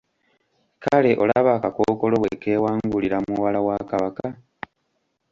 [0.83, 4.25] Kale olaba akakookolo bwe kewangulira muwala wa kabaka.